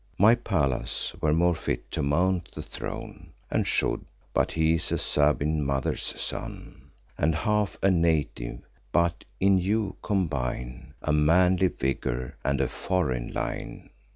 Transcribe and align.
My 0.17 0.33
Pallas 0.33 1.13
were 1.21 1.31
more 1.31 1.53
fit 1.53 1.91
to 1.91 2.01
mount 2.01 2.53
the 2.53 2.63
throne, 2.63 3.33
And 3.51 3.67
should, 3.67 4.03
but 4.33 4.53
he's 4.53 4.91
a 4.91 4.97
Sabine 4.97 5.63
mother's 5.63 6.19
son, 6.19 6.89
And 7.19 7.35
half 7.35 7.77
a 7.83 7.91
native; 7.91 8.61
but, 8.91 9.25
in 9.39 9.59
you, 9.59 9.97
combine 10.01 10.95
A 11.03 11.13
manly 11.13 11.67
vigour, 11.67 12.35
and 12.43 12.59
a 12.59 12.67
foreign 12.67 13.31
line. 13.31 13.91